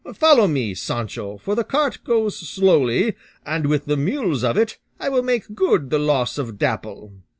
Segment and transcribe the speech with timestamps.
[0.15, 3.13] Follow me, Sancho, for the cart goes slowly,
[3.45, 7.13] and with the mules of it I will make good the loss of Dapple."